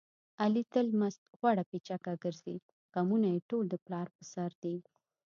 علي 0.41 0.63
تل 0.73 0.87
مست 0.99 1.23
غوړه 1.39 1.63
پیچکه 1.71 2.13
ګرځي. 2.23 2.57
غمونه 2.93 3.27
یې 3.33 3.41
ټول 3.49 3.65
د 3.69 3.75
پلار 3.85 4.07
په 4.15 4.23
سر 4.33 4.51
دي. 4.63 4.77